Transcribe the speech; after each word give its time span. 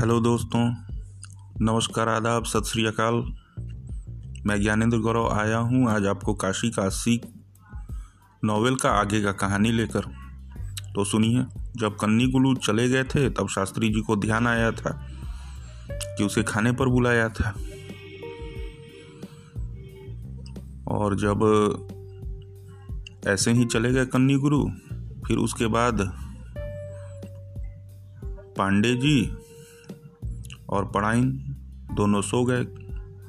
Hello 0.00 0.20
दोस्तों, 0.20 0.74
नमस्कार, 1.60 2.08
आदाब, 2.08 2.44
सत 2.44 2.62
श्री 2.66 2.86
अकाल। 2.86 3.14
मैं 4.46 4.62
ज्ञानेंद्र 4.62 4.98
गौरव 4.98 5.28
आया 5.28 5.58
हूँ 5.58 5.90
आज 5.90 6.06
आपको 6.06 6.34
काशी 6.34 6.70
का 6.70 6.82
काशी 6.82 7.20
नॉवेल 8.44 8.74
का 8.76 8.90
आगे 8.90 9.22
का 9.22 9.32
कहानी 9.32 9.72
लेकर। 9.72 10.00
तो 10.94 11.04
सुनिए, 11.04 11.44
जब 11.76 11.96
कन्नी 11.96 12.26
गुलू 12.26 12.54
चले 12.54 12.88
गए 12.88 13.04
थे, 13.04 13.30
तब 13.30 13.48
शास्त्री 13.48 13.88
जी 13.88 14.00
को 14.00 14.16
ध्यान 14.16 14.46
आया 14.46 14.70
था 14.70 15.08
कि 15.90 16.24
उसे 16.24 16.42
खाने 16.42 16.72
पर 16.72 16.86
बुलाया 16.88 17.28
था। 17.28 17.54
और 20.88 21.14
जब 21.14 21.38
ऐसे 23.26 23.52
ही 23.52 23.64
चले 23.64 23.92
गए 23.92 24.06
कन्नी 24.06 24.34
गुरु 24.34 24.68
फिर 25.26 25.36
उसके 25.36 25.66
बाद 25.66 26.18
पांडे 28.58 28.94
जी 28.94 29.36
और 30.72 30.84
पढ़ाइन 30.84 31.28
दोनों 31.94 32.22
सो 32.22 32.44
गए, 32.44 32.62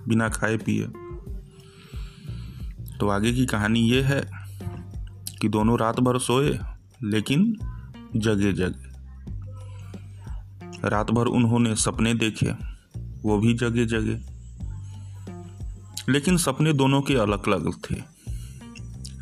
बिना 0.08 0.30
खाए 0.30 0.58
पिए। 0.58 0.88
तो 2.98 3.10
आगे 3.10 3.34
की 3.34 3.46
कहानी 3.46 3.80
ये 3.80 4.02
है 4.02 4.32
कि 5.42 5.50
दोनों 5.50 5.80
रात 5.80 6.00
भर 6.00 6.20
सोए, 6.20 6.60
लेकिन 7.04 7.54
जगे 8.16 8.54
जगे। 8.54 8.94
रात 10.90 11.12
भर 11.12 11.26
उन्होंने 11.26 11.76
सपने 11.76 12.14
देखे, 12.14 12.52
वो 13.00 13.40
भी 13.40 13.54
जगे 13.54 13.86
जगे। 13.86 14.34
लेकिन 16.12 16.38
सपने 16.38 16.74
दोनों 16.74 17.02
के 17.02 17.16
अलग 17.16 17.48
अलग 17.48 17.74
थे। 17.74 17.96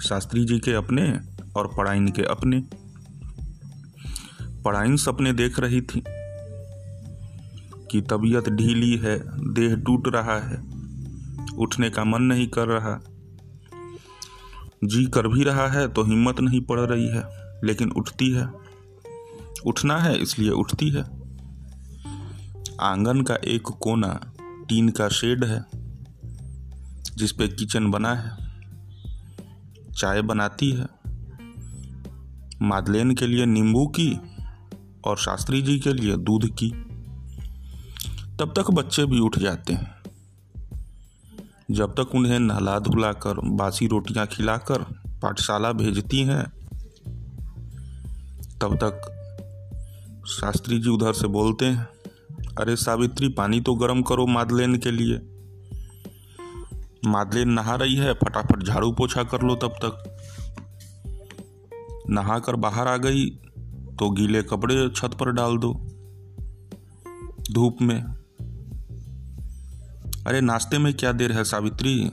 शास्त्री 0.02 0.46
जी 0.46 0.60
के 0.60 0.74
अपने 0.74 1.20
और 1.56 1.68
पढ़ाइन 1.68 2.08
के 2.08 2.24
अपने। 2.24 2.64
पढ़ाइन 4.62 4.96
सपने 4.96 5.34
देख 5.34 5.60
रही 5.60 5.82
थी। 5.82 6.04
कि 7.92 8.02
तबीयत 8.02 8.50
ढीली 8.50 8.98
है, 8.98 9.20
देह 9.54 9.76
टूट 9.76 10.08
रहा 10.08 10.40
है। 10.40 10.82
उठने 11.58 11.90
का 11.90 12.04
मन 12.04 12.22
नहीं 12.22 12.48
कर 12.48 12.68
रहा। 12.68 13.00
जी 14.84 15.06
कर 15.06 15.28
भी 15.28 15.44
रहा 15.44 15.68
है 15.68 15.88
तो 15.88 16.04
हिम्मत 16.04 16.40
नहीं 16.40 16.62
पड़ 16.62 16.80
रही 16.80 17.08
है, 17.08 17.24
लेकिन 17.64 17.92
उठती 17.92 18.32
है। 18.32 18.50
उठना 19.66 19.98
है, 19.98 20.22
इसलिए 20.22 20.50
उठती 20.50 20.90
है। 20.90 21.02
आँगन 22.82 23.22
का 23.22 23.36
एक 23.36 23.62
कोना 23.62 24.34
टीन 24.42 24.90
का 24.90 25.10
शेड 25.10 25.44
है, 25.44 25.66
जिस 27.16 27.32
पे 27.32 27.48
किचन 27.48 27.92
बना 27.92 28.16
है। 28.16 28.38
चाय 29.98 30.22
बनाती 30.22 30.72
है। 30.72 30.88
मादलेन 32.62 33.16
के 33.16 33.28
लिए 33.28 33.46
नींबू 33.46 33.88
की 33.88 34.20
और 35.06 35.18
शास्त्री 35.18 35.62
जी 35.62 35.80
के 35.80 35.94
लिए 35.94 36.18
दूध 36.18 36.50
की। 36.56 36.86
तब 38.42 38.54
तक 38.56 38.70
बच्चे 38.72 39.06
भी 39.06 39.20
उठ 39.20 39.38
जाते 39.40 39.74
हैं। 39.74 39.96
जब 41.72 41.92
तक 41.92 42.16
उन्हें 42.16 42.40
नहला 42.40 42.80
धुलाकर 42.80 43.40
बासी 43.50 43.88
रोटियाँ 43.88 44.26
खिलाकर 44.28 44.82
पाठशाला 45.22 45.72
भेजती 45.72 46.22
हैं, 46.22 46.44
तब 48.62 48.76
तक 48.84 50.24
शास्त्री 50.28 50.80
जी 50.80 50.90
उधर 50.90 51.14
से 51.14 51.28
बोलते 51.28 51.66
हैं, 51.66 51.88
अरे 52.62 52.76
सावित्री, 52.76 53.30
पानी 53.30 53.60
तो 53.62 53.76
गर्म 53.76 54.02
करो 54.02 54.26
मादलेन 54.28 54.76
के 54.78 54.92
लिए। 54.92 55.18
मादलेन 57.06 57.50
नहा 57.50 57.76
रही 57.76 57.96
है, 57.96 58.14
फटाफट 58.14 58.64
झाड़ू 58.64 58.92
पोछा 58.92 59.24
कर 59.24 59.42
लो 59.42 59.56
तब 59.56 59.76
तक। 59.86 60.18
नहा 62.10 62.40
कर 62.40 62.56
बाहर 62.56 62.88
आ 62.88 62.98
गई 62.98 63.30
तो 64.00 64.10
गीले 64.10 64.44
कपड़े 64.44 64.90
छत 64.90 65.14
पर 65.20 65.32
डाल 65.32 65.58
दो। 65.58 65.74
धूप 67.52 67.78
में 67.82 68.21
अरे 70.28 70.42
नाश्ते 70.42 70.78
में 70.78 70.94
क्या 70.94 71.12
देर 71.12 71.32
है 71.32 71.44
सावित्री? 71.44 72.12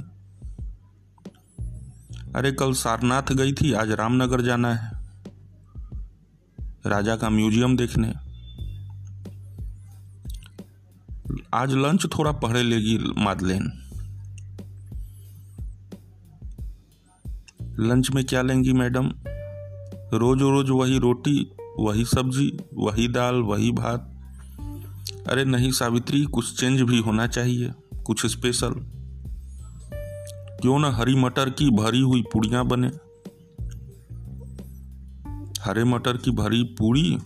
अरे 2.35 2.53
कल 2.53 2.73
सारनाथ 2.73 3.23
गई 3.23 3.53
थी, 3.53 3.73
आज 3.73 3.91
रामनगर 3.91 4.41
जाना 4.41 4.75
है। 4.75 4.91
राजा 6.87 7.17
का 7.17 7.31
म्यूज़ियम 7.31 7.77
देखने। 7.77 8.13
आज 11.55 11.73
लंच 11.73 12.07
थोड़ा 12.19 12.33
पढ़े 12.33 12.63
लेगी 12.63 12.99
मादलेन। 12.99 13.73
लंच 17.79 18.11
में 18.11 18.25
क्या 18.25 18.43
लेंगी 18.43 18.73
मैडम? 18.73 19.13
रोज 20.15 20.41
रोज 20.41 20.71
वही 20.71 20.99
रोटी, 20.99 21.53
वही 21.79 22.05
सब्ज़ी, 22.05 22.59
वही 22.75 23.09
दाल, 23.09 23.35
वही 23.35 23.73
भात। 23.73 24.15
अरे 25.29 25.45
नहीं 25.45 25.71
सावित्री, 25.71 26.25
कुछ 26.25 26.61
चेंज 26.61 26.81
भी 26.81 26.99
होना 26.99 27.27
चाहिए। 27.27 27.73
कुछ 28.09 28.27
स्पेशल 28.27 28.71
क्यों 30.63 30.79
ना 30.79 30.91
हरी 30.91 31.15
मटर 31.15 31.51
की 31.51 31.71
भरी 31.71 32.01
हुई 32.01 32.23
पूड़ियाँ 32.23 32.65
बने? 32.65 32.89
हरे 35.63 35.85
मटर 35.85 36.17
की 36.17 36.31
भरी 36.31 36.63
पूड़ी, 36.65 37.19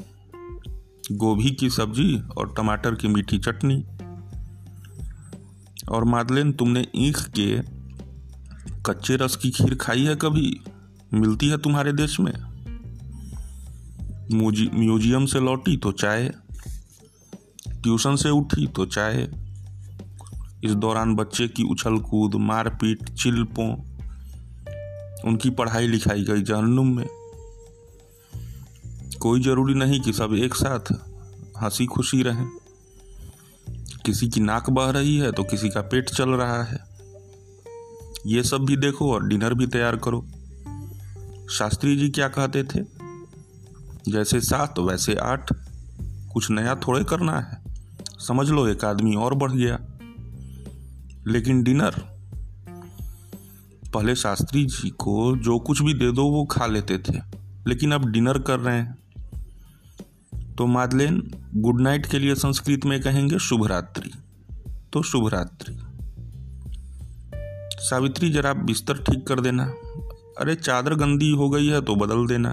गोभी 1.13 1.51
की 1.51 1.71
सब्ज़ी 1.71 2.21
और 2.21 2.55
टमाटर 2.57 2.95
की 2.95 3.09
मीठी 3.09 3.39
चटनी। 3.39 3.85
और 5.89 6.05
मादलेन, 6.05 6.53
तुमने 6.53 6.87
ईख 6.97 7.19
के 7.39 7.59
कच्चे 8.87 9.17
रस 9.17 9.37
की 9.37 9.51
खीर 9.51 9.75
खाई 9.75 10.05
है 10.05 10.17
कभी? 10.17 10.61
मिलती 11.15 11.49
है 11.49 11.59
तुम्हारे 11.59 11.93
देश 11.93 12.21
में? 12.21 12.35
म्यूज़ियम 14.75 15.27
से 15.27 15.41
लौटी 15.41 15.77
तो 15.77 15.93
चाय। 15.93 16.29
ट्यूशन 17.69 18.17
से 18.17 18.31
उठी 18.31 18.67
तो 18.67 18.87
चाय। 18.87 19.42
इस 20.65 20.75
दौरान 20.75 21.15
बच्चे 21.15 21.49
की 21.49 21.63
उछल 21.63 21.99
कूद, 21.99 22.35
मारपीट, 22.35 23.09
चिल्पों, 23.09 23.77
उनकी 25.25 25.51
पढ़ाई 25.51 25.87
लिखाई 25.87 26.25
गई 26.25 26.43
जहनुम 26.43 26.97
में। 26.97 27.07
कोई 29.21 29.43
ज़रूरी 29.43 29.75
नहीं 29.75 30.01
कि 30.01 30.13
सब 30.13 30.35
एक 30.35 30.55
साथ 30.55 30.93
हँसी 31.63 31.87
खुशी 31.87 32.23
रहें। 32.23 32.49
किसी 34.07 34.29
की 34.29 34.41
नाक 34.41 34.71
बह 34.71 34.91
रही 34.91 35.17
है 35.17 35.33
तो 35.33 35.45
किसी 35.45 35.69
का 35.69 35.81
पेट 35.81 36.11
चल 36.11 36.31
रहा 36.31 36.63
है। 36.63 36.79
ये 38.27 38.43
सब 38.43 38.59
भी 38.59 38.77
देखो 38.77 39.13
और 39.13 39.27
डिनर 39.27 39.55
भी 39.55 39.67
तैयार 39.67 39.97
करो। 39.97 40.27
शास्त्री 41.51 41.97
जी 41.97 42.09
क्या 42.09 42.29
कहते 42.29 42.65
थे? 42.65 42.81
जैसे 44.09 44.41
सात, 44.41 44.79
वैसे 44.79 45.15
आठ। 45.15 45.53
कुछ 46.33 46.51
नया 46.51 46.75
थोड़े 46.75 47.05
करना 47.05 47.41
है। 47.41 47.63
समझ 48.19 48.51
लो 48.51 48.69
एक 48.69 48.85
आदमी 48.85 49.15
और 49.15 49.35
बढ़ 49.35 49.53
गया। 49.53 49.92
लेकिन 51.27 51.63
डिनर। 51.63 51.91
पहले 53.95 54.15
शास्त्री 54.15 54.65
जी 54.65 54.91
को 54.91 55.37
जो 55.37 55.59
कुछ 55.59 55.83
भी 55.83 55.95
दे 55.95 56.13
दो, 56.13 56.25
वो 56.25 56.45
खा 56.45 56.67
लेते 56.67 56.99
थे। 56.99 57.19
लेकिन 57.67 57.93
अब 57.93 58.11
डिनर 58.11 58.39
कर 58.39 58.61
रहे 58.61 58.79
हैं। 58.79 59.03
तो 60.55 60.67
मादलेन, 60.67 61.31
गुड 61.57 61.81
नाइट 61.81 62.07
के 62.07 62.19
लिए 62.19 62.35
संस्कृत 62.35 62.81
में 62.85 63.01
कहेंगे 63.01 63.39
शुभ 63.39 63.67
रात्रि 63.67 64.11
तो 64.93 65.03
शुभ 65.03 65.29
रात्रि 65.29 65.79
सावित्री, 67.79 68.31
जरा 68.31 68.53
बिस्तर 68.53 68.97
ठीक 68.97 69.27
कर 69.27 69.41
देना। 69.41 69.65
अरे, 70.39 70.55
चादर 70.55 70.95
गंदी 70.95 71.31
हो 71.31 71.51
गई 71.51 71.67
है 71.67 71.81
तो 71.81 71.97
बदल 71.97 72.27
देना। 72.27 72.51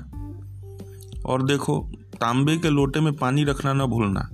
और 1.26 1.46
देखो, 1.46 1.92
तांबे 2.22 2.58
के 2.58 2.70
लोटे 2.70 3.00
में 3.00 3.14
पानी 3.14 3.44
रखना 3.44 3.74
ना 3.74 3.86
भूलना। 3.86 4.30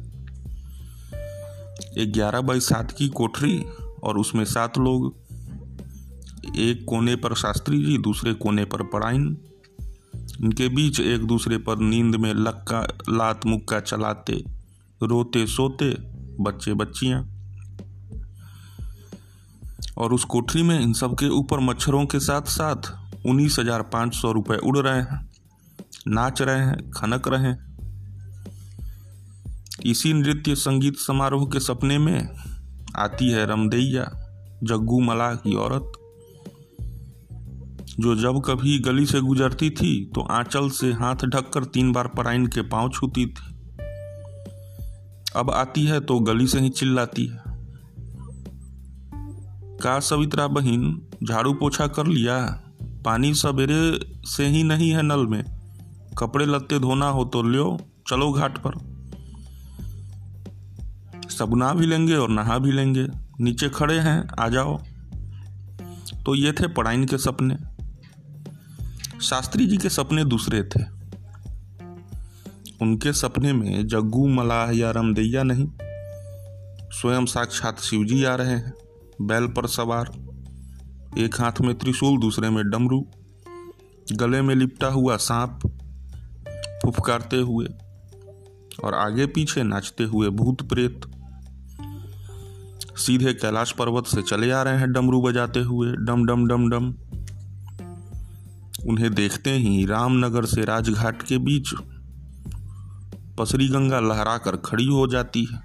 ग्यारह 1.98 2.42
बाई 2.42 2.60
सात 2.60 2.92
की 2.92 3.10
कोठरी 3.10 3.66
और 4.06 4.18
उसमें 4.18 4.44
सात 4.46 4.78
लोग, 4.78 5.14
एक 6.58 6.86
कोने 6.90 7.16
पर 7.16 7.34
शास्त्री 7.36 7.84
जी, 7.84 7.98
दूसरे 7.98 8.34
कोने 8.34 8.66
पर 8.66 8.84
पढ़ाइन 8.84 9.38
इनके 10.44 10.68
बीच 10.70 11.00
एक 11.00 11.24
दूसरे 11.24 11.58
पर 11.58 11.80
नींद 11.80 12.16
में 12.16 12.34
लक्का, 12.34 12.82
लात 13.10 13.46
मुक्का 13.46 13.80
चलाते, 13.80 14.44
रोते 15.02 15.46
सोते 15.48 15.90
बच्चे 16.40 16.74
बच्चियाँ। 16.74 17.22
और 19.98 20.14
उस 20.14 20.24
कोठरी 20.24 20.64
में 20.64 20.80
इन 20.80 20.94
सब 20.94 21.14
के 21.14 21.30
ऊपर 21.30 21.60
मच्छरों 21.60 22.06
के 22.06 22.20
साथ 22.20 22.42
साथ 22.42 22.92
उन्नीस 23.26 23.56
हज़ार 23.60 23.82
पाँच 23.82 24.16
सौ 24.16 24.32
रुपये 24.32 24.58
उड़ 24.58 24.78
रहे 24.78 25.02
हैं, 25.02 25.30
नाच 26.08 26.42
रहे 26.42 26.60
हैं, 26.60 26.92
खनक 26.92 27.28
रहे 27.28 27.42
हैं। 27.42 27.58
इसी 29.86 30.14
नृत्य 30.14 30.56
संगीत 30.56 30.98
समारोह 30.98 31.46
के 31.46 31.60
सपने 31.60 31.98
में 31.98 32.30
आती 32.96 33.30
है 33.32 33.46
रमदैया, 33.46 34.04
जग्गू 34.64 35.00
मलाह 35.00 35.36
की 35.36 35.56
औरत। 35.56 35.92
जो 38.00 38.16
जब 38.16 38.42
कभी 38.46 38.80
गली 38.80 39.06
से 39.06 39.22
गुजरती 39.22 39.70
थी 39.70 40.06
तो 40.06 40.22
आंचल 40.22 40.70
से 40.70 40.92
हाथ 40.94 41.16
ढककर 41.16 41.64
तीन 41.64 41.92
बार 41.92 42.08
पराइन 42.08 42.48
के 42.48 42.62
पाँव 42.62 42.90
छूती 42.90 43.26
थी। 43.26 43.56
अब 45.36 45.52
आती 45.52 45.86
है 45.86 46.00
तो 46.00 46.20
गली 46.20 46.48
से 46.48 46.60
ही 46.60 46.70
चिल्लाती 46.70 47.26
है। 47.26 47.44
का 49.78 50.00
सवित्रा 50.00 50.48
बहन, 50.48 51.08
झाड़ू 51.24 51.54
पोछा 51.54 51.88
कर 51.88 52.08
लिया 52.08 52.62
पानी 53.06 53.34
सवेरे 53.34 54.00
से 54.26 54.46
ही 54.46 54.64
नहीं 54.64 54.92
है 54.92 55.02
नल 55.02 55.28
में। 55.28 55.44
कपड़े 56.18 56.46
लत्ते 56.46 56.80
धोना 56.80 57.10
हो 57.10 57.26
तो 57.26 57.44
लियो, 57.44 57.78
चलो 58.08 58.32
घाट 58.32 58.58
पर। 58.58 58.95
सब 61.40 61.56
ना 61.56 61.74
भी 61.74 61.86
लेंगे 61.86 62.16
और 62.16 62.30
नहा 62.30 62.58
भी 62.58 62.72
लेंगे। 62.72 63.08
नीचे 63.42 63.70
खड़े 63.70 64.00
हैं, 64.00 64.28
आ 64.40 64.50
जाओ। 64.50 64.78
तो 66.26 66.36
ये 66.36 66.52
थे 66.52 66.68
पढ़ाइन 66.68 67.06
के 67.06 67.18
सपने। 67.18 67.58
शास्त्री 69.22 69.66
जी 69.66 69.78
के 69.78 69.90
सपने 69.90 70.26
दूसरे 70.26 70.64
थे। 70.64 70.84
उनके 72.82 73.14
सपने 73.14 73.54
में 73.54 73.88
जग्गू, 73.88 74.28
मलाह 74.28 74.72
या 74.72 74.92
रमदैया 74.92 75.44
नहीं। 75.44 75.68
स्वयं 76.92 77.26
साक्षात 77.26 77.80
शिवजी 77.80 78.24
आ 78.24 78.36
रहे 78.36 78.52
हैं, 78.52 78.74
बैल 79.22 79.48
पर 79.48 79.68
सवार। 79.68 80.12
एक 81.18 81.42
हाथ 81.42 81.62
में 81.62 81.78
त्रिशूल, 81.78 82.20
दूसरे 82.20 82.50
में 82.50 82.70
डमरू। 82.70 83.08
गले 84.12 84.42
में 84.42 84.56
लिपटा 84.56 84.88
हुआ 84.88 85.18
सांप 85.18 85.60
फुफकारते 86.84 87.38
हुए 87.38 87.66
और 88.84 88.94
आगे 88.94 89.26
पीछे 89.26 89.64
नाचते 89.64 90.04
हुए 90.04 90.30
भूत 90.30 90.70
प्रेत। 90.70 91.02
सीधे 92.98 93.34
कैलाश 93.34 93.72
पर्वत 93.72 94.06
से 94.06 94.22
चले 94.22 94.52
आ 94.52 94.62
रहे 94.62 94.78
हैं 94.78 94.92
डमरू 94.92 95.22
बजाते 95.22 95.60
हुए, 95.60 95.92
डम 95.92 96.26
डम 96.26 96.48
डम 96.48 96.70
डम। 96.70 96.94
उन्हें 98.88 99.14
देखते 99.14 99.50
ही 99.50 99.86
रामनगर 99.86 100.46
से 100.46 100.66
राजघाट 100.66 101.24
के 101.24 101.38
बीच 101.38 101.74
पसरी 103.38 103.68
गंगा 103.68 104.00
लहरा 104.00 104.38
कर 104.38 104.56
खड़ी 104.56 104.86
हो 104.86 105.08
जाती 105.08 105.48
है 105.52 105.62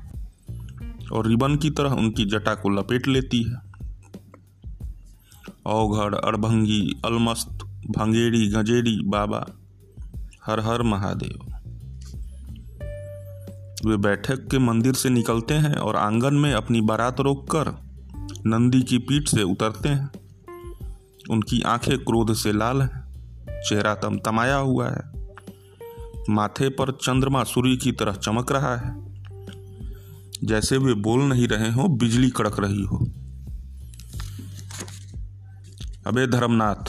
और 1.13 1.27
रिबन 1.27 1.57
की 1.57 1.71
तरह 1.71 1.91
उनकी 1.91 2.25
जटा 2.25 2.55
को 2.55 2.69
लपेट 2.69 3.09
लेती 3.09 3.43
है। 3.43 3.57
औघड़ 5.67 6.15
अड़भंगी 6.15 7.01
अलमस्त, 7.05 7.65
भंगेड़ी, 7.99 8.47
गंजेड़ी, 8.49 9.01
बाबा, 9.05 9.47
हर 10.47 10.61
हर 10.61 10.83
महादेव। 10.83 11.50
वे 13.87 13.97
बैठक 13.97 14.49
के 14.49 14.59
मंदिर 14.59 14.95
से 14.95 15.11
निकलते 15.11 15.55
हैं 15.55 15.75
और 15.75 15.97
आँगन 15.97 16.35
में 16.35 16.53
अपनी 16.53 16.81
बारात 16.81 17.21
रोककर 17.21 17.83
नंदी 18.47 18.83
की 18.83 18.99
पीठ 18.99 19.29
से 19.29 19.43
उतरते 19.43 19.89
हैं। 19.89 20.11
उनकी 21.31 21.63
आँखें 21.63 21.99
क्रोध 21.99 22.35
से 22.35 22.53
लाल 22.53 22.83
हैं, 22.83 23.05
चेहरा 23.69 23.95
तमतमाया 23.95 24.57
हुआ 24.57 24.91
है। 24.91 25.01
माथे 26.31 26.69
पर 26.69 26.93
चंद्रमा 26.93 27.45
सूर्य 27.45 27.77
की 27.77 27.93
तरह 27.93 28.13
चमक 28.13 28.53
रहा 28.53 28.77
है। 28.77 29.11
जैसे 30.45 30.77
वे 30.77 30.95
बोल 30.95 31.21
नहीं 31.21 31.49
रहे 31.49 31.73
हो, 31.73 31.89
बिजली 31.89 32.31
कड़क 32.31 32.61
रही 32.61 32.83
हो। 32.83 32.97
अबे 36.07 36.27
धर्मनाथ, 36.27 36.85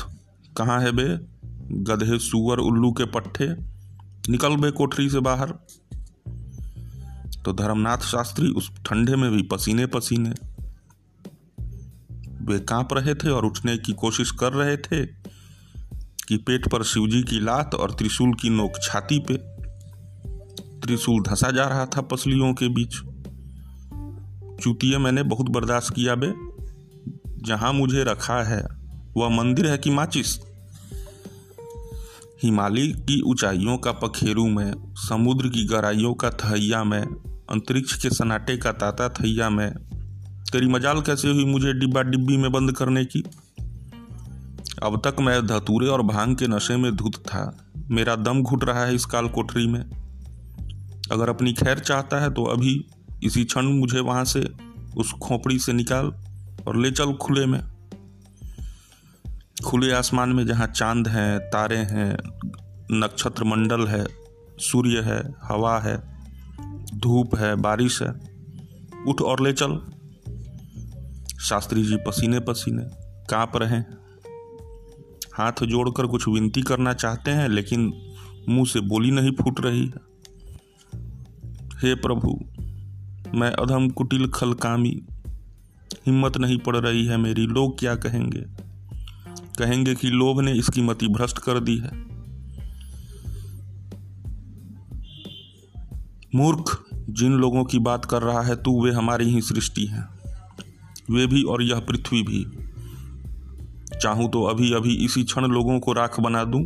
कहाँ 0.57 0.81
है 0.81 0.91
बे? 0.91 1.31
गधे 1.83 2.19
सुअर 2.19 2.57
उल्लू 2.57 2.91
के 2.91 3.05
पट्टे 3.05 3.47
निकल 4.31 4.55
बे 4.55 4.71
कोठरी 4.71 5.09
से 5.09 5.19
बाहर। 5.19 5.53
तो 7.45 7.53
धर्मनाथ 7.53 7.97
शास्त्री 7.97 8.47
उस 8.47 8.71
ठंडे 8.85 9.15
में 9.15 9.31
भी 9.31 9.43
पसीने 9.43 9.85
पसीने 9.85 10.29
वे 12.45 12.59
काँप 12.59 12.93
रहे 12.93 13.15
थे 13.15 13.29
और 13.29 13.45
उठने 13.45 13.77
की 13.77 13.93
कोशिश 13.93 14.31
कर 14.31 14.53
रहे 14.53 14.77
थे 14.77 15.05
कि 16.27 16.38
पेट 16.38 16.67
पर 16.67 16.83
शिवजी 16.83 17.23
की 17.23 17.39
लात 17.39 17.75
और 17.75 17.91
त्रिशूल 17.91 18.33
की 18.33 18.49
नोक 18.49 18.71
छाती 18.83 19.19
पे। 19.19 19.33
त्रिशूल 20.79 21.21
धंसा 21.21 21.51
जा 21.51 21.63
रहा 21.63 21.85
था 21.85 22.01
पसलियों 22.01 22.53
के 22.53 22.67
बीच। 22.67 22.93
चूतिए 24.63 24.97
मैंने 24.97 25.23
बहुत 25.23 25.49
बर्दाश्त 25.49 25.94
किया 25.94 26.15
बे। 26.15 26.33
जहाँ 27.47 27.73
मुझे 27.73 28.03
रखा 28.03 28.44
है, 28.44 28.67
वह 29.17 29.29
मंदिर 29.29 29.67
है 29.67 29.77
कि 29.77 29.89
माचिस 29.89 30.39
हिमालय 32.44 32.87
की 32.87 33.21
ऊंचाइयों 33.21 33.77
का 33.77 33.91
पखेरु 33.91 34.47
में, 34.47 34.94
समुद्र 34.95 35.47
की 35.47 35.65
गहराइयों 35.65 36.13
का 36.13 36.29
थैया 36.29 36.83
में 36.83 37.31
अंतरिक्ष 37.51 38.01
के 38.01 38.09
सनाटे 38.09 38.57
का 38.57 38.71
ताता 38.71 39.09
थैया 39.09 39.50
में। 39.50 39.74
तेरी 40.51 40.68
मजाल 40.68 41.01
कैसे 41.01 41.31
हुई 41.31 41.45
मुझे 41.45 41.74
डिब्बा 41.74 42.01
डिब्बी 42.01 42.38
में 42.38 42.51
बंद 42.51 42.71
करने 42.71 43.06
की? 43.06 43.24
अब 44.83 45.01
तक 45.06 45.15
मैं 45.19 45.48
धतूरे 45.48 45.88
और 45.88 46.01
भाँग 46.01 46.38
के 46.38 46.48
नशे 46.48 46.77
में 46.77 46.95
धुत 46.95 47.15
था। 47.15 47.68
मेरा 47.92 48.15
दम 48.15 48.42
घुट 48.42 48.63
रहा 48.63 48.86
है 48.86 48.95
इस 48.95 49.06
काल 49.06 49.27
कोठरी 49.27 49.68
में। 49.68 49.81
अगर 51.12 51.30
अपनी 51.30 51.53
खैर 51.53 51.80
चाहता 51.80 52.21
है 52.21 52.30
तो 52.30 52.44
अभी 52.44 52.86
इसी 53.24 53.44
क्षण 53.44 53.62
मुझे 53.62 54.00
वहाँ 54.00 54.25
से 54.25 54.50
उस 54.97 55.12
खोपड़ी 55.12 55.59
से 55.59 55.74
निकाल 55.74 56.12
और 56.68 56.77
ले 56.77 56.92
चल 56.92 57.13
खुले 57.13 57.45
में। 57.45 57.62
खुले 59.65 59.92
आसमान 59.92 60.30
में 60.30 60.47
जहाँ 60.47 60.68
चाँद 60.68 61.07
हैं, 61.07 61.39
तारे 61.39 61.77
हैं 61.77 62.18
नक्षत्र 62.92 63.44
मंडल 63.44 63.88
है, 63.88 64.06
सूर्य 64.59 65.00
है, 65.00 65.33
हवा 65.44 65.80
है 65.80 66.10
धूप 67.01 67.36
है, 67.36 67.56
बारिश 67.56 68.01
है, 68.01 68.09
उठ 69.07 69.21
और 69.21 69.44
ले 69.44 69.53
चल। 69.53 69.81
शास्त्री 71.42 71.83
जी 71.83 71.95
पसीने 71.95 72.39
पसीने 72.39 72.83
काँप 73.30 73.51
रहे 73.56 73.69
हैं। 73.69 73.98
हाथ 75.33 75.63
जोड़कर 75.63 76.06
कुछ 76.06 76.27
विनती 76.27 76.62
करना 76.62 76.94
चाहते 76.94 77.31
हैं, 77.31 77.50
लेकिन 77.50 77.94
मुँह 78.50 78.65
से 78.65 78.80
बोली 78.80 79.12
नहीं 79.12 79.31
फूट 79.31 79.59
रही। 79.59 79.86
है 79.86 80.12
हे 81.75 81.95
प्रभु, 81.95 82.39
मैं 83.38 83.51
अधम 83.51 83.89
कुटिल 83.89 84.27
खलकामी 84.27 85.01
हिम्मत 85.94 86.38
नहीं 86.38 86.57
पड़ 86.57 86.77
रही 86.77 87.06
है 87.06 87.18
मेरी, 87.18 87.47
लोग 87.47 87.80
क्या 87.80 87.95
कहेंगे? 87.95 88.45
कहेंगे 89.59 89.95
कि 89.95 90.07
लोभ 90.07 90.42
ने 90.42 90.54
इसकी 90.54 90.81
मति 90.81 91.07
भ्रष्ट 91.07 91.38
कर 91.38 91.59
दी 91.59 91.77
है। 91.77 92.12
मूर्ख 96.36 96.81
जिन 97.11 97.33
लोगों 97.33 97.63
की 97.63 97.79
बात 97.79 98.05
कर 98.05 98.21
रहा 98.21 98.41
है, 98.41 98.55
तू 98.55 98.83
वे 98.83 98.91
हमारी 98.91 99.25
ही 99.25 99.41
सृष्टि 99.41 99.85
है। 99.85 100.03
वे 101.11 101.27
भी 101.27 101.43
और 101.43 101.63
यह 101.63 101.79
पृथ्वी 101.79 102.21
भी। 102.23 102.45
चाहूँ 103.99 104.29
तो 104.29 104.43
अभी 104.43 104.73
अभी 104.73 105.05
इसी 105.05 105.23
क्षण 105.23 105.45
लोगों 105.45 105.79
को 105.79 105.93
राख 105.93 106.19
बना 106.19 106.43
दूँ 106.43 106.65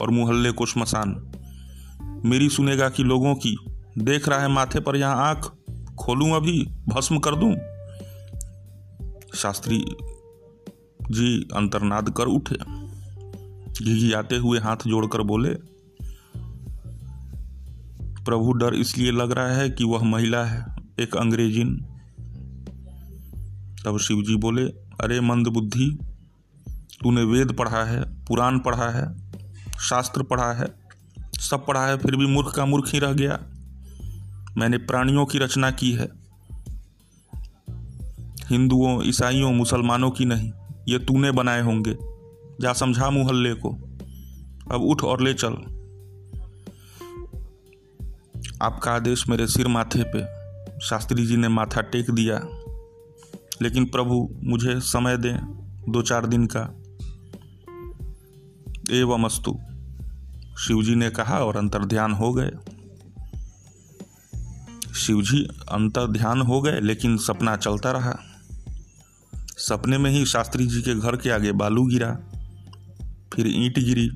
और 0.00 0.10
मुहल्ले 0.10 0.50
को 0.50 0.66
शमशान 0.66 1.32
मेरी 2.24 2.48
सुनेगा 2.48 2.88
कि 2.88 3.02
लोगों 3.02 3.34
की, 3.34 3.56
देख 3.98 4.28
रहा 4.28 4.40
है 4.40 4.48
माथे 4.48 4.80
पर 4.80 4.96
यहाँ 4.96 5.16
आँख, 5.16 5.50
खोलूं 5.98 6.30
अभी, 6.32 6.68
भस्म 6.88 7.18
कर 7.18 7.34
दूँ? 7.34 7.54
शास्त्री 9.34 9.84
जी 11.10 11.48
अंतर्नाद 11.56 12.10
कर 12.10 12.24
उठे। 12.24 12.56
घिघियाते 13.84 14.36
हुए 14.36 14.58
हाथ 14.58 14.76
जोड़कर 14.86 15.22
बोले 15.22 15.75
प्रभु 18.26 18.52
डर 18.52 18.74
इसलिए 18.74 19.12
लग 19.12 19.32
रहा 19.32 19.48
है 19.48 19.70
कि 19.70 19.84
वह 19.84 20.04
महिला 20.04 20.44
है, 20.44 20.76
एक 21.00 21.16
अंग्रेजिन। 21.16 21.76
तब 23.84 23.98
शिवजी 23.98 24.36
बोले, 24.36 24.62
अरे 25.00 25.20
मंद 25.20 25.46
बुद्धि, 25.46 25.98
तूने 26.70 27.24
वेद 27.24 27.52
पढ़ा 27.52 27.84
है, 27.84 28.24
पुराण 28.24 28.58
पढ़ा 28.58 28.90
है, 28.90 29.32
शास्त्र 29.80 30.22
पढ़ा 30.22 30.52
है, 30.52 30.66
सब 31.40 31.66
पढ़ा 31.66 31.86
है, 31.86 31.96
फिर 31.96 32.16
भी 32.16 32.26
मूर्ख 32.26 32.54
का 32.56 32.64
मूर्ख 32.64 32.92
ही 32.92 32.98
रह 32.98 33.12
गया। 33.12 33.38
मैंने 34.58 34.78
प्राणियों 34.78 35.26
की 35.26 35.38
रचना 35.38 35.70
की 35.70 35.92
है। 35.92 36.08
हिंदुओं, 38.50 39.08
ईसाइयों, 39.08 39.52
मुसलमानों 39.52 40.10
की 40.10 40.24
नहीं, 40.24 40.52
ये 40.88 40.98
तूने 40.98 41.30
बनाए 41.30 41.60
होंगे। 41.60 41.96
जा 42.60 42.72
समझा 42.72 43.10
मुहल्ले 43.10 43.54
को। 43.54 43.70
अब 44.72 44.80
उठ 44.82 45.02
और 45.02 45.20
ले 45.20 45.34
चल। 45.34 45.75
आपका 48.62 48.92
आदेश 48.92 49.28
मेरे 49.28 49.46
सिर 49.46 49.68
माथे 49.68 50.04
पे। 50.16 50.20
शास्त्री 50.80 51.26
जी 51.26 51.36
ने 51.36 51.48
माथा 51.48 51.80
टेक 51.80 52.10
दिया। 52.10 52.40
लेकिन 53.62 53.84
प्रभु, 53.84 54.30
मुझे 54.44 54.80
समय 54.80 55.16
दें 55.16 55.36
दो 55.88 56.02
चार 56.02 56.26
दिन 56.26 56.48
का। 56.56 56.60
एवं 58.96 59.24
अस्तु 59.24 59.58
शिवजी 60.58 60.94
ने 60.94 61.10
कहा 61.10 61.38
और 61.38 61.56
अंतर 61.56 61.84
ध्यान 61.84 62.12
हो 62.12 62.32
गए। 62.32 62.50
शिवजी 64.94 65.44
अंतर 65.72 66.06
ध्यान 66.06 66.40
हो 66.40 66.62
गए, 66.62 66.80
लेकिन 66.80 67.16
सपना 67.16 67.56
चलता 67.56 67.92
रहा। 67.92 68.18
सपने 69.36 69.98
में 69.98 70.10
ही 70.10 70.26
शास्त्री 70.26 70.66
जी 70.66 70.82
के 70.82 70.94
घर 70.94 71.16
के 71.16 71.30
आगे 71.30 71.52
बालू 71.52 71.86
गिरा। 71.86 72.18
फिर 73.34 73.46
ईंट 73.46 73.78
गिरी, 73.78 74.10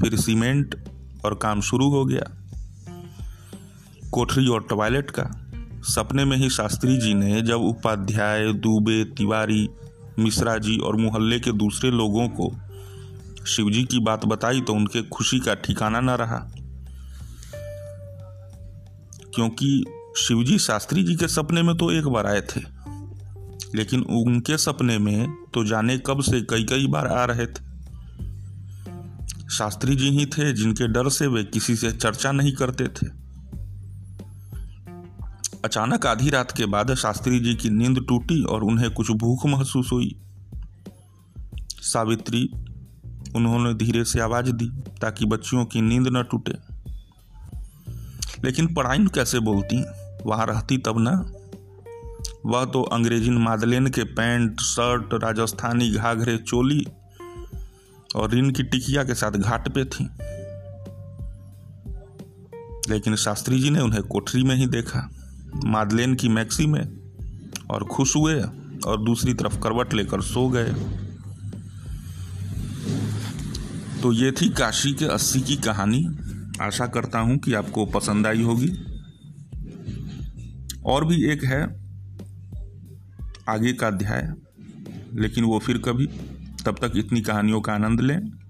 फिर 0.00 0.16
सीमेंट 0.16 0.88
और 1.24 1.34
काम 1.34 1.60
शुरू 1.60 1.88
हो 1.88 2.04
गया। 2.04 2.41
कोठरी 4.12 4.48
और 4.48 4.66
टॉयलेट 4.70 5.10
का। 5.10 5.24
सपने 5.84 6.24
में 6.24 6.36
ही 6.36 6.48
शास्त्री 6.50 6.96
जी 6.96 7.14
ने 7.14 7.40
जब 7.42 7.60
उपाध्याय, 7.60 8.52
दुबे, 8.52 9.04
तिवारी 9.04 9.68
मिश्रा 10.18 10.56
जी 10.58 10.76
और 10.78 10.96
मोहल्ले 10.96 11.38
के 11.40 11.52
दूसरे 11.52 11.90
लोगों 11.90 12.28
को 12.28 12.52
शिवजी 13.46 13.84
की 13.84 14.00
बात 14.00 14.24
बताई 14.24 14.60
तो 14.60 14.72
उनके 14.72 15.02
खुशी 15.02 15.38
का 15.40 15.54
ठिकाना 15.54 16.00
न 16.00 16.10
रहा। 16.10 16.36
क्योंकि 19.34 19.84
शिवजी 20.18 20.58
शास्त्री 20.58 21.02
जी 21.02 21.14
के 21.16 21.28
सपने 21.28 21.62
में 21.62 21.76
तो 21.76 21.90
एक 21.92 22.08
बार 22.08 22.26
आए 22.26 22.40
थे, 22.40 22.60
लेकिन 23.74 24.00
उनके 24.02 24.56
सपने 24.58 24.98
में 24.98 25.26
तो 25.54 25.64
जाने 25.64 25.98
कब 25.98 26.20
से 26.20 26.40
कई 26.40 26.64
कई 26.64 26.86
बार 26.86 27.06
आ 27.06 27.24
रहे 27.24 27.46
थे। 27.46 27.70
शास्त्री 29.50 29.96
जी 29.96 30.10
ही 30.10 30.26
थे 30.26 30.52
जिनके 30.52 30.88
डर 30.88 31.08
से 31.08 31.26
वे 31.26 31.44
किसी 31.44 31.76
से 31.76 31.92
चर्चा 31.92 32.32
नहीं 32.32 32.52
करते 32.52 32.86
थे। 32.86 33.21
अचानक 35.64 36.06
आधी 36.06 36.30
रात 36.30 36.52
के 36.56 36.66
बाद 36.66 36.94
शास्त्री 36.94 37.40
जी 37.40 37.54
की 37.54 37.70
नींद 37.70 38.04
टूटी 38.08 38.44
और 38.44 38.64
उन्हें 38.64 38.90
कुछ 38.90 39.10
भूख 39.10 39.46
महसूस 39.46 39.90
हुई। 39.92 40.22
सावित्री, 41.70 42.50
उन्होंने 43.36 43.74
धीरे 43.74 44.04
से 44.04 44.20
आवाज़ 44.20 44.50
दी 44.50 44.66
ताकि 45.00 45.26
बच्चियों 45.26 45.64
की 45.64 45.80
नींद 45.80 46.08
न 46.08 46.22
टूटे। 46.30 46.52
लेकिन 48.44 48.74
पढ़ाई 48.74 48.98
कैसे 48.98 49.40
बोलती? 49.40 49.84
वहाँ 50.26 50.46
रहती 50.46 50.78
तब 50.78 50.94
ना। 50.98 51.32
वह 52.46 52.64
तो 52.64 52.82
अंग्रेज़ी 52.82 53.30
मादलेन 53.30 53.86
के 53.86 54.04
पैंट, 54.04 54.60
शर्ट, 54.60 55.14
राजस्थानी 55.14 55.90
घाघरे 55.90 56.38
चोली 56.38 56.86
और 58.16 58.30
रिन 58.30 58.50
की 58.50 58.62
टिकिया 58.62 59.04
के 59.04 59.14
साथ 59.14 59.30
घाट 59.30 59.68
पे 59.78 59.84
थी। 59.84 60.04
लेकिन 62.92 63.16
शास्त्री 63.16 63.60
जी 63.60 63.70
ने 63.70 63.80
उन्हें 63.80 64.02
कोठरी 64.02 64.42
में 64.42 64.56
ही 64.56 64.66
देखा। 64.66 65.21
मादलेन 65.64 66.14
की 66.14 66.28
मैक्सी 66.28 66.66
में 66.66 66.98
और 67.70 67.84
खुश 67.84 68.16
हुए 68.16 68.40
और 68.86 69.04
दूसरी 69.04 69.34
तरफ़ 69.34 69.60
करवट 69.60 69.94
लेकर 69.94 70.20
सो 70.20 70.48
गए। 70.48 70.74
तो 74.02 74.12
ये 74.12 74.32
थी 74.32 74.48
काशी 74.48 74.92
के 74.92 75.04
अस्सी 75.04 75.40
की 75.40 75.56
कहानी। 75.56 76.06
आशा 76.60 76.86
करता 76.86 77.18
हूँ 77.18 77.38
कि 77.38 77.54
आपको 77.54 77.86
पसंद 77.86 78.26
आई 78.26 78.42
होगी। 78.42 78.72
और 80.84 81.04
भी 81.06 81.30
एक 81.30 81.44
है, 81.44 81.62
आगे 83.48 83.72
का 83.72 83.86
अध्याय। 83.86 84.32
लेकिन 85.14 85.44
वो 85.44 85.58
फिर 85.58 85.78
कभी, 85.78 86.06
तब 86.64 86.76
तक 86.80 86.92
इतनी 86.96 87.20
कहानियों 87.20 87.60
का 87.60 87.72
आनंद 87.72 88.00
लें। 88.00 88.41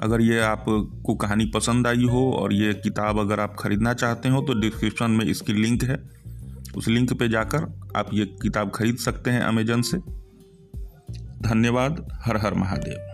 अगर 0.00 0.20
ये 0.20 0.40
आपको 0.40 1.14
कहानी 1.14 1.44
पसंद 1.44 1.86
आई 1.86 2.04
हो 2.04 2.32
और 2.32 2.52
ये 2.52 2.74
किताब 2.74 3.18
अगर 3.18 3.40
आप 3.40 3.56
ख़रीदना 3.58 3.94
चाहते 3.94 4.28
हो 4.28 4.42
तो 4.42 4.60
डिस्क्रिप्शन 4.60 5.10
में 5.10 5.24
इसकी 5.24 5.52
लिंक 5.52 5.84
है। 5.84 5.98
उस 6.76 6.88
लिंक 6.88 7.12
पे 7.12 7.28
जाकर 7.28 7.90
आप 7.96 8.10
ये 8.12 8.24
किताब 8.42 8.70
खरीद 8.70 8.96
सकते 8.96 9.30
हैं 9.30 9.40
अमेजन 9.40 9.82
से। 9.82 9.98
धन्यवाद, 11.42 12.06
हर 12.14 12.36
हर 12.36 12.54
महादेव। 12.54 13.09